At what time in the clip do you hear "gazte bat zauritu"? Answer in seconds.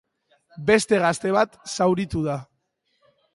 1.03-2.25